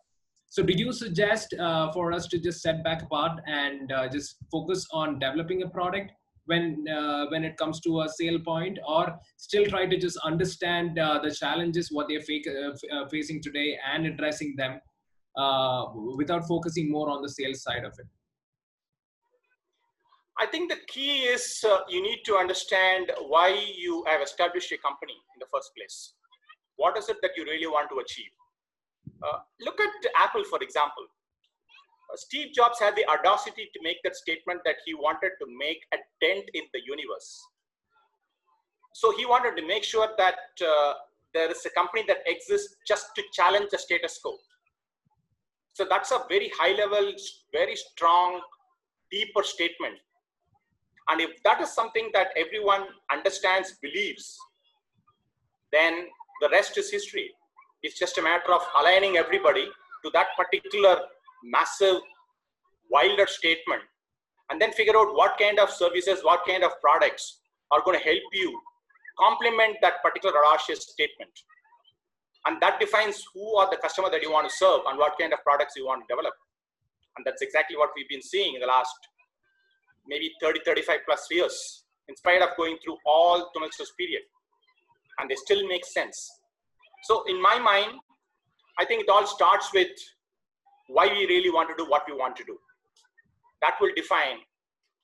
So, 0.49 0.63
did 0.63 0.81
you 0.81 0.93
suggest 0.93 1.53
uh, 1.53 1.93
for 1.93 2.13
us 2.13 2.27
to 2.29 2.39
just 2.39 2.63
set 2.63 2.83
back 2.83 3.03
apart 3.03 3.41
and 3.47 3.93
uh, 3.93 4.09
just 4.09 4.37
focus 4.51 4.87
on 4.91 5.19
developing 5.19 5.63
a 5.63 5.69
product 5.69 6.13
when 6.47 6.87
uh, 6.89 7.27
when 7.27 7.45
it 7.45 7.59
comes 7.59 7.79
to 7.83 8.01
a 8.01 8.09
sale 8.09 8.39
point, 8.39 8.79
or 8.89 9.19
still 9.37 9.67
try 9.67 9.85
to 9.85 9.99
just 9.99 10.17
understand 10.25 10.99
uh, 10.99 11.21
the 11.23 11.31
challenges 11.31 11.93
what 11.93 12.09
they're 12.09 12.23
facing 13.11 13.43
today 13.43 13.79
and 13.93 14.07
addressing 14.07 14.55
them 14.57 14.81
uh, 15.37 15.87
without 16.17 16.47
focusing 16.47 16.91
more 16.91 17.09
on 17.11 17.23
the 17.23 17.29
sales 17.29 17.63
side 17.63 17.85
of 17.85 17.93
it? 17.99 18.07
I 20.41 20.47
think 20.47 20.71
the 20.71 20.79
key 20.87 21.23
is 21.23 21.65
uh, 21.69 21.81
you 21.89 22.01
need 22.01 22.23
to 22.27 22.37
understand 22.37 23.11
why 23.27 23.49
you 23.77 24.05
have 24.07 24.23
established 24.23 24.71
a 24.71 24.79
company 24.79 25.15
in 25.35 25.39
the 25.41 25.47
first 25.53 25.73
place. 25.77 26.15
What 26.77 26.97
is 26.97 27.09
it 27.09 27.17
that 27.23 27.33
you 27.37 27.45
really 27.45 27.67
want 27.67 27.91
to 27.91 27.99
achieve? 27.99 28.31
Uh, 29.21 29.39
look 29.61 29.81
at 29.81 29.91
Apple, 30.17 30.45
for 30.45 30.61
example. 30.63 31.05
Uh, 32.13 32.17
Steve 32.17 32.55
Jobs 32.55 32.79
had 32.79 32.95
the 32.95 33.05
audacity 33.09 33.69
to 33.75 33.81
make 33.83 33.97
that 34.05 34.15
statement 34.15 34.61
that 34.65 34.77
he 34.87 34.95
wanted 34.95 35.33
to 35.41 35.47
make 35.59 35.83
a 35.93 35.99
dent 36.21 36.45
in 36.55 36.63
the 36.73 36.81
universe. 36.87 37.43
So 38.95 39.17
he 39.17 39.27
wanted 39.27 39.61
to 39.61 39.67
make 39.67 39.83
sure 39.83 40.09
that 40.17 40.39
uh, 40.65 40.95
there 41.35 41.51
is 41.51 41.67
a 41.67 41.71
company 41.71 42.05
that 42.07 42.19
exists 42.27 42.77
just 42.87 43.07
to 43.17 43.23
challenge 43.33 43.71
the 43.71 43.79
status 43.79 44.19
quo. 44.23 44.37
So 45.79 45.87
that's 45.89 46.11
a 46.11 46.23
very 46.29 46.51
high 46.59 46.75
level, 46.75 47.13
very 47.53 47.77
strong, 47.77 48.41
deeper 49.13 49.45
statement. 49.45 49.95
And 51.09 51.21
if 51.21 51.41
that 51.45 51.61
is 51.61 51.73
something 51.73 52.11
that 52.15 52.31
everyone 52.37 52.87
understands, 53.13 53.75
believes, 53.81 54.37
then 55.71 56.09
the 56.41 56.49
rest 56.49 56.79
is 56.79 56.91
history. 56.91 57.31
It's 57.85 57.97
just 57.97 58.19
a 58.19 58.23
matter 58.23 58.53
of 58.53 58.61
aligning 58.81 59.19
everybody 59.19 59.67
to 60.05 60.11
that 60.15 60.27
particular 60.37 60.99
massive, 61.45 62.01
wilder 62.91 63.29
statement. 63.29 63.83
And 64.51 64.61
then 64.61 64.73
figure 64.73 64.97
out 64.97 65.15
what 65.15 65.39
kind 65.39 65.61
of 65.61 65.71
services, 65.71 66.25
what 66.25 66.41
kind 66.45 66.65
of 66.65 66.73
products 66.81 67.39
are 67.71 67.83
going 67.85 67.97
to 67.97 68.05
help 68.05 68.25
you 68.33 68.61
complement 69.17 69.77
that 69.83 70.03
particular 70.03 70.35
audacious 70.45 70.89
statement 70.89 71.31
and 72.49 72.57
that 72.63 72.81
defines 72.81 73.23
who 73.35 73.57
are 73.57 73.69
the 73.71 73.77
customer 73.77 74.09
that 74.11 74.23
you 74.23 74.33
want 74.33 74.49
to 74.49 74.57
serve 74.57 74.81
and 74.89 74.99
what 74.99 75.19
kind 75.21 75.35
of 75.35 75.39
products 75.45 75.75
you 75.77 75.85
want 75.85 76.03
to 76.03 76.15
develop. 76.15 76.33
And 77.17 77.27
that's 77.27 77.43
exactly 77.43 77.77
what 77.77 77.91
we've 77.95 78.09
been 78.09 78.23
seeing 78.23 78.55
in 78.55 78.61
the 78.61 78.67
last 78.67 78.97
maybe 80.09 80.33
30 80.41 80.61
35 80.65 81.01
plus 81.05 81.27
years 81.31 81.85
in 82.09 82.17
spite 82.17 82.41
of 82.41 82.57
going 82.57 82.79
through 82.83 82.97
all 83.05 83.51
tumultuous 83.53 83.93
period. 83.99 84.23
And 85.19 85.29
they 85.29 85.35
still 85.35 85.67
make 85.69 85.85
sense. 85.85 86.31
So 87.05 87.25
in 87.29 87.41
my 87.41 87.59
mind 87.59 88.01
i 88.81 88.85
think 88.85 89.03
it 89.03 89.09
all 89.11 89.27
starts 89.27 89.73
with 89.75 89.89
why 90.87 91.07
we 91.09 91.27
really 91.27 91.51
want 91.51 91.69
to 91.69 91.75
do 91.77 91.91
what 91.91 92.05
we 92.09 92.15
want 92.15 92.37
to 92.37 92.45
do. 92.45 92.57
That 93.63 93.75
will 93.81 93.91
define 93.97 94.39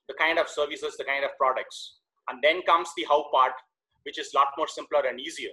the 0.08 0.14
kind 0.14 0.38
of 0.38 0.48
services 0.48 0.96
the 0.96 1.04
kind 1.04 1.24
of 1.24 1.30
products. 1.36 1.98
And 2.28 2.42
then 2.42 2.62
comes 2.62 2.88
the 2.96 3.04
how 3.08 3.20
part 3.32 3.52
which 4.04 4.18
is 4.18 4.32
a 4.32 4.38
lot 4.38 4.48
more 4.56 4.68
simpler 4.68 5.02
and 5.08 5.20
easier 5.20 5.50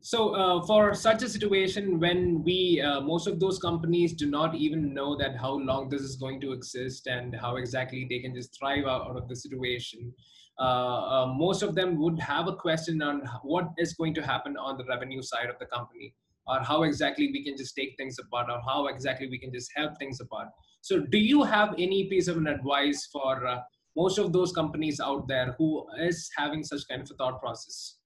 so 0.00 0.34
uh, 0.34 0.64
for 0.64 0.94
such 0.94 1.22
a 1.22 1.28
situation 1.28 1.98
when 1.98 2.42
we 2.44 2.80
uh, 2.80 3.00
most 3.00 3.26
of 3.26 3.40
those 3.40 3.58
companies 3.58 4.12
do 4.12 4.30
not 4.30 4.54
even 4.54 4.94
know 4.94 5.16
that 5.16 5.36
how 5.36 5.52
long 5.52 5.88
this 5.88 6.02
is 6.02 6.16
going 6.16 6.40
to 6.40 6.52
exist 6.52 7.06
and 7.08 7.34
how 7.34 7.56
exactly 7.56 8.06
they 8.08 8.20
can 8.20 8.34
just 8.34 8.56
thrive 8.58 8.84
out, 8.84 9.16
of 9.16 9.28
the 9.28 9.34
situation 9.34 10.12
uh, 10.60 10.62
uh, 10.62 11.34
most 11.36 11.62
of 11.62 11.74
them 11.74 12.00
would 12.00 12.18
have 12.20 12.48
a 12.48 12.54
question 12.54 13.02
on 13.02 13.22
what 13.42 13.68
is 13.78 13.94
going 13.94 14.14
to 14.14 14.22
happen 14.22 14.56
on 14.56 14.76
the 14.76 14.84
revenue 14.84 15.22
side 15.22 15.48
of 15.48 15.58
the 15.58 15.66
company 15.66 16.14
or 16.46 16.60
how 16.60 16.82
exactly 16.82 17.30
we 17.32 17.44
can 17.44 17.56
just 17.56 17.74
take 17.76 17.94
things 17.96 18.16
apart 18.18 18.48
or 18.50 18.60
how 18.66 18.86
exactly 18.86 19.28
we 19.28 19.38
can 19.38 19.52
just 19.52 19.70
help 19.76 19.98
things 19.98 20.20
apart. 20.20 20.48
So 20.80 21.00
do 21.00 21.18
you 21.18 21.42
have 21.42 21.74
any 21.78 22.08
piece 22.08 22.28
of 22.28 22.38
an 22.38 22.46
advice 22.46 23.08
for 23.12 23.46
uh, 23.46 23.60
most 23.96 24.18
of 24.18 24.32
those 24.32 24.52
companies 24.52 25.00
out 25.00 25.28
there 25.28 25.54
who 25.58 25.86
is 26.00 26.30
having 26.36 26.64
such 26.64 26.82
kind 26.88 27.02
of 27.02 27.10
a 27.10 27.14
thought 27.14 27.40
process 27.40 27.97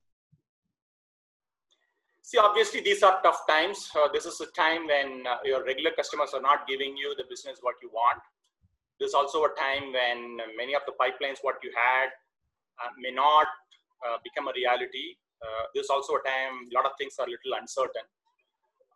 See, 2.33 2.39
obviously, 2.39 2.81
these 2.81 3.03
are 3.03 3.21
tough 3.23 3.45
times. 3.47 3.91
Uh, 3.95 4.09
this 4.11 4.25
is 4.25 4.41
a 4.41 4.47
time 4.57 4.87
when 4.87 5.27
uh, 5.29 5.37
your 5.45 5.63
regular 5.67 5.91
customers 5.91 6.31
are 6.33 6.41
not 6.41 6.67
giving 6.67 6.97
you 6.97 7.15
the 7.19 7.25
business 7.29 7.59
what 7.61 7.75
you 7.83 7.91
want. 7.93 8.23
This 8.99 9.09
is 9.09 9.15
also 9.15 9.45
a 9.45 9.53
time 9.53 9.93
when 9.93 10.41
many 10.57 10.75
of 10.75 10.81
the 10.89 10.97
pipelines 10.97 11.45
what 11.45 11.57
you 11.63 11.71
had 11.77 12.09
uh, 12.81 12.89
may 12.99 13.11
not 13.11 13.49
uh, 14.01 14.17
become 14.25 14.49
a 14.49 14.53
reality. 14.57 15.21
Uh, 15.45 15.69
this 15.75 15.85
is 15.85 15.91
also 15.91 16.15
a 16.15 16.25
time 16.25 16.65
a 16.65 16.75
lot 16.75 16.87
of 16.87 16.93
things 16.97 17.17
are 17.21 17.29
a 17.29 17.29
little 17.29 17.53
uncertain. 17.61 18.09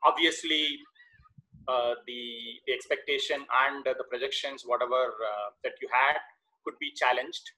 Obviously, 0.07 0.81
uh, 1.69 1.93
the, 2.07 2.57
the 2.65 2.73
expectation 2.73 3.45
and 3.69 3.85
the 3.85 4.05
projections, 4.09 4.65
whatever 4.65 5.13
that 5.63 5.77
you 5.83 5.89
had, 5.93 6.17
could 6.65 6.81
be 6.81 6.89
challenged. 6.97 7.53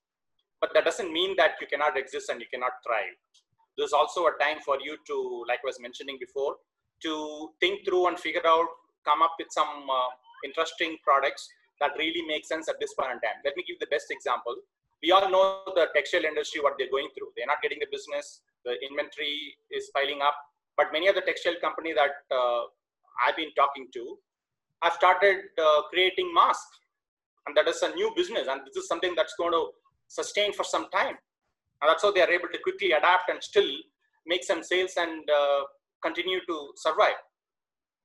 But 0.60 0.74
that 0.74 0.84
doesn't 0.84 1.12
mean 1.12 1.36
that 1.36 1.54
you 1.60 1.68
cannot 1.68 1.96
exist 1.96 2.30
and 2.30 2.40
you 2.40 2.50
cannot 2.50 2.82
thrive 2.82 3.14
there's 3.78 3.92
also 3.92 4.26
a 4.26 4.34
time 4.42 4.58
for 4.64 4.76
you 4.82 4.98
to, 5.06 5.44
like 5.48 5.60
I 5.64 5.66
was 5.70 5.80
mentioning 5.80 6.18
before, 6.18 6.56
to 7.04 7.50
think 7.60 7.86
through 7.86 8.08
and 8.08 8.18
figure 8.18 8.46
out, 8.46 8.66
come 9.04 9.22
up 9.22 9.34
with 9.38 9.48
some 9.50 9.86
uh, 9.88 10.10
interesting 10.44 10.96
products 11.04 11.48
that 11.80 11.92
really 11.96 12.22
make 12.26 12.44
sense 12.44 12.68
at 12.68 12.74
this 12.80 12.92
point 12.94 13.12
in 13.12 13.20
time. 13.20 13.38
Let 13.44 13.56
me 13.56 13.64
give 13.66 13.78
the 13.78 13.86
best 13.86 14.10
example. 14.10 14.56
We 15.00 15.12
all 15.12 15.30
know 15.30 15.62
the 15.76 15.86
textile 15.94 16.24
industry, 16.24 16.60
what 16.60 16.74
they're 16.76 16.90
going 16.90 17.08
through. 17.16 17.28
They're 17.36 17.46
not 17.46 17.62
getting 17.62 17.78
the 17.78 17.86
business, 17.90 18.40
the 18.64 18.74
inventory 18.82 19.54
is 19.70 19.90
piling 19.94 20.20
up. 20.22 20.34
But 20.76 20.92
many 20.92 21.06
of 21.06 21.14
the 21.14 21.22
textile 21.22 21.54
companies 21.60 21.94
that 21.94 22.10
uh, 22.34 22.62
I've 23.24 23.36
been 23.36 23.54
talking 23.54 23.86
to 23.94 24.18
have 24.82 24.94
started 24.94 25.36
uh, 25.56 25.82
creating 25.90 26.32
masks. 26.34 26.80
And 27.46 27.56
that 27.56 27.68
is 27.68 27.80
a 27.82 27.94
new 27.94 28.12
business. 28.14 28.48
And 28.50 28.60
this 28.66 28.76
is 28.76 28.88
something 28.88 29.14
that's 29.16 29.34
going 29.38 29.52
to 29.52 29.70
sustain 30.08 30.52
for 30.52 30.64
some 30.64 30.90
time. 30.90 31.16
And 31.80 31.88
that's 31.88 32.02
how 32.02 32.12
they 32.12 32.22
are 32.22 32.30
able 32.30 32.48
to 32.52 32.58
quickly 32.62 32.92
adapt 32.92 33.30
and 33.30 33.42
still 33.42 33.70
make 34.26 34.44
some 34.44 34.62
sales 34.62 34.92
and 34.96 35.28
uh, 35.30 35.62
continue 36.02 36.40
to 36.46 36.72
survive. 36.76 37.18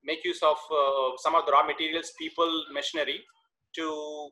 Make 0.04 0.24
use 0.24 0.42
of 0.42 0.56
uh, 0.70 1.16
some 1.18 1.34
of 1.34 1.46
the 1.46 1.52
raw 1.52 1.66
materials, 1.66 2.12
people, 2.18 2.64
machinery 2.72 3.24
to 3.76 4.30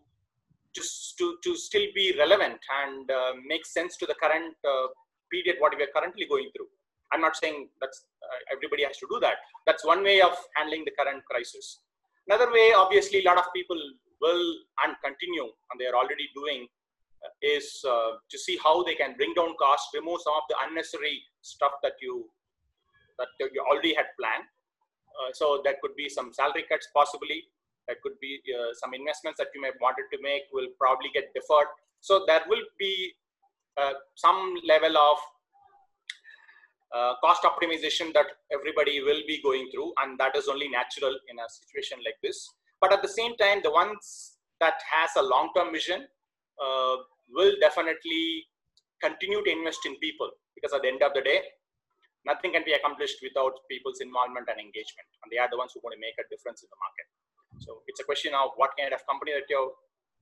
just 0.75 1.19
to, 1.19 1.37
to 1.45 1.55
still 1.57 1.87
be 1.95 2.15
relevant 2.19 2.59
and 2.85 3.11
uh, 3.11 3.33
make 3.47 3.67
sense 3.67 3.97
to 3.99 4.07
the 4.07 4.15
current 4.23 4.55
uh, 4.65 4.87
period 5.31 5.57
what 5.59 5.77
we 5.77 5.83
are 5.83 5.93
currently 5.95 6.27
going 6.27 6.49
through. 6.57 6.69
I'm 7.13 7.21
not 7.21 7.37
saying 7.37 7.69
that's 7.81 8.05
uh, 8.25 8.39
everybody 8.55 8.85
has 8.85 8.97
to 8.99 9.07
do 9.11 9.21
that. 9.21 9.37
That's 9.67 9.85
one 9.85 10.03
way 10.03 10.21
of 10.23 10.33
handling 10.57 10.85
the 10.85 10.93
current 10.99 11.23
crisis. 11.31 11.81
Another 12.29 12.51
way, 12.53 12.73
obviously, 12.75 13.21
a 13.21 13.29
lot 13.29 13.39
of 13.39 13.45
people 13.55 13.77
will 14.21 14.45
and 14.85 14.95
continue, 15.05 15.45
and 15.45 15.77
they 15.79 15.87
are 15.87 15.97
already 15.97 16.29
doing, 16.35 16.67
is 17.43 17.85
uh, 17.89 18.13
to 18.31 18.39
see 18.39 18.59
how 18.63 18.83
they 18.83 18.95
can 18.95 19.15
bring 19.17 19.35
down 19.35 19.55
costs, 19.59 19.91
remove 19.95 20.21
some 20.23 20.35
of 20.35 20.45
the 20.49 20.57
unnecessary 20.67 21.23
stuff 21.43 21.73
that 21.83 21.95
you 22.01 22.29
that 23.19 23.29
you 23.39 23.63
already 23.71 23.95
had 23.95 24.07
planned. 24.19 24.45
Uh, 25.13 25.31
so 25.33 25.61
there 25.65 25.77
could 25.83 25.95
be 25.97 26.09
some 26.09 26.33
salary 26.33 26.65
cuts 26.69 26.89
possibly. 26.95 27.45
That 27.89 28.01
could 28.03 28.19
be 28.21 28.41
uh, 28.47 28.73
some 28.75 28.95
investments 28.95 29.39
that 29.39 29.49
you 29.55 29.61
may 29.61 29.71
wanted 29.81 30.07
to 30.13 30.19
make 30.23 30.43
will 30.53 30.69
probably 30.79 31.11
get 31.13 31.35
deferred. 31.35 31.67
So 32.01 32.25
there 32.27 32.43
will 32.49 32.65
be 32.79 33.13
uh, 33.77 33.93
some 34.15 34.55
level 34.67 34.97
of 34.97 35.19
uh, 36.95 37.15
cost 37.23 37.43
optimization 37.43 38.13
that 38.13 38.27
everybody 38.53 39.03
will 39.03 39.23
be 39.27 39.41
going 39.43 39.71
through, 39.73 39.93
and 40.03 40.19
that 40.19 40.37
is 40.37 40.49
only 40.49 40.69
natural 40.69 41.15
in 41.31 41.39
a 41.39 41.49
situation 41.49 41.99
like 42.05 42.17
this. 42.23 42.51
But 42.81 42.93
at 42.93 43.03
the 43.03 43.09
same 43.09 43.37
time, 43.37 43.61
the 43.63 43.71
ones 43.71 44.37
that 44.61 44.75
has 44.91 45.11
a 45.17 45.23
long-term 45.23 45.73
vision 45.73 46.07
uh, 46.63 46.97
will 47.29 47.55
definitely 47.61 48.47
continue 49.03 49.43
to 49.43 49.51
invest 49.51 49.83
in 49.85 49.99
people 49.99 50.31
because 50.55 50.73
at 50.73 50.83
the 50.83 50.89
end 50.89 51.03
of 51.03 51.13
the 51.15 51.23
day, 51.23 51.43
nothing 52.25 52.53
can 52.53 52.63
be 52.65 52.73
accomplished 52.73 53.19
without 53.23 53.53
people's 53.71 54.01
involvement 54.01 54.47
and 54.47 54.59
engagement, 54.63 55.09
and 55.23 55.29
they 55.33 55.39
are 55.43 55.51
the 55.51 55.59
ones 55.59 55.73
who 55.75 55.81
want 55.83 55.95
to 55.95 56.01
make 56.01 56.15
a 56.23 56.27
difference 56.31 56.63
in 56.63 56.69
the 56.71 56.79
market. 56.79 57.07
So 57.59 57.83
it's 57.87 58.01
a 58.01 58.05
question 58.05 58.33
of 58.35 58.55
what 58.57 58.71
kind 58.79 58.95
of 58.95 59.01
company 59.11 59.33
that 59.35 59.51
you're 59.51 59.73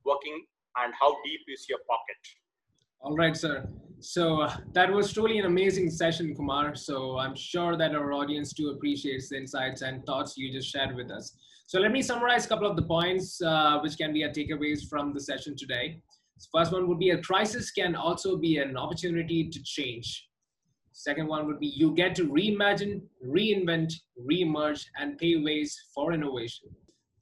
working 0.04 0.44
and 0.80 0.94
how 0.98 1.16
deep 1.24 1.40
is 1.48 1.66
your 1.68 1.78
pocket. 1.88 2.20
All 3.02 3.16
right, 3.16 3.36
sir. 3.36 3.68
So 4.00 4.42
uh, 4.42 4.56
that 4.72 4.90
was 4.90 5.12
truly 5.12 5.38
an 5.38 5.46
amazing 5.46 5.90
session, 5.90 6.34
Kumar. 6.34 6.74
So 6.74 7.18
I'm 7.18 7.34
sure 7.34 7.76
that 7.76 7.94
our 7.94 8.12
audience 8.12 8.52
too 8.52 8.70
appreciates 8.70 9.28
the 9.28 9.36
insights 9.36 9.82
and 9.82 10.04
thoughts 10.06 10.36
you 10.36 10.52
just 10.52 10.70
shared 10.70 10.94
with 10.94 11.10
us. 11.10 11.36
So 11.66 11.78
let 11.78 11.92
me 11.92 12.02
summarize 12.02 12.46
a 12.46 12.48
couple 12.48 12.66
of 12.66 12.76
the 12.76 12.82
points 12.82 13.40
uh, 13.42 13.78
which 13.80 13.96
can 13.96 14.12
be 14.12 14.24
our 14.24 14.30
takeaways 14.30 14.88
from 14.88 15.12
the 15.12 15.20
session 15.20 15.54
today. 15.56 16.02
First 16.52 16.72
one 16.72 16.88
would 16.88 16.98
be 16.98 17.10
a 17.10 17.22
crisis 17.22 17.70
can 17.70 17.94
also 17.94 18.36
be 18.36 18.58
an 18.58 18.76
opportunity 18.76 19.48
to 19.48 19.62
change. 19.62 20.28
Second 20.92 21.28
one 21.28 21.46
would 21.46 21.60
be 21.60 21.68
you 21.68 21.94
get 21.94 22.14
to 22.16 22.28
reimagine, 22.28 23.02
reinvent, 23.26 23.92
reemerge, 24.28 24.84
and 24.98 25.18
pave 25.18 25.42
ways 25.42 25.78
for 25.94 26.12
innovation. 26.12 26.68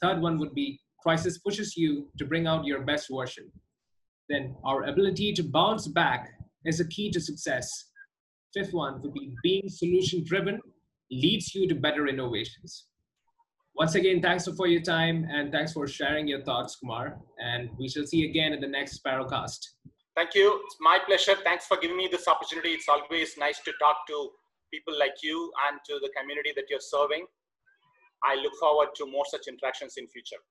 Third 0.00 0.20
one 0.20 0.38
would 0.38 0.54
be 0.54 0.80
crisis 1.00 1.38
pushes 1.38 1.76
you 1.76 2.08
to 2.18 2.24
bring 2.24 2.46
out 2.46 2.64
your 2.64 2.82
best 2.82 3.08
version. 3.10 3.50
Then 4.28 4.56
our 4.64 4.84
ability 4.84 5.32
to 5.34 5.42
bounce 5.42 5.88
back 5.88 6.30
is 6.64 6.80
a 6.80 6.88
key 6.88 7.10
to 7.12 7.20
success. 7.20 7.70
Fifth 8.54 8.72
one 8.72 9.00
would 9.02 9.14
be 9.14 9.34
being 9.42 9.68
solution 9.68 10.24
driven 10.24 10.60
leads 11.10 11.54
you 11.54 11.68
to 11.68 11.74
better 11.74 12.06
innovations. 12.08 12.87
Once 13.78 13.94
again, 13.94 14.20
thanks 14.20 14.44
for 14.56 14.66
your 14.66 14.82
time 14.82 15.24
and 15.30 15.52
thanks 15.52 15.72
for 15.72 15.86
sharing 15.86 16.26
your 16.26 16.42
thoughts, 16.42 16.74
Kumar. 16.74 17.16
And 17.38 17.70
we 17.78 17.88
shall 17.88 18.04
see 18.04 18.16
you 18.16 18.28
again 18.28 18.52
in 18.52 18.60
the 18.60 18.66
next 18.66 19.00
Sparrowcast. 19.00 19.60
Thank 20.16 20.34
you. 20.34 20.60
It's 20.66 20.76
my 20.80 20.98
pleasure. 21.06 21.36
Thanks 21.44 21.66
for 21.66 21.76
giving 21.76 21.96
me 21.96 22.08
this 22.10 22.26
opportunity. 22.26 22.70
It's 22.70 22.88
always 22.88 23.38
nice 23.38 23.60
to 23.60 23.72
talk 23.78 23.98
to 24.08 24.30
people 24.72 24.98
like 24.98 25.22
you 25.22 25.52
and 25.70 25.78
to 25.86 26.00
the 26.02 26.10
community 26.18 26.52
that 26.56 26.64
you're 26.68 26.80
serving. 26.80 27.24
I 28.24 28.34
look 28.34 28.54
forward 28.58 28.88
to 28.96 29.06
more 29.06 29.24
such 29.30 29.46
interactions 29.46 29.94
in 29.96 30.08
future. 30.08 30.42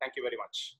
Thank 0.00 0.14
you 0.16 0.24
very 0.24 0.36
much. 0.36 0.74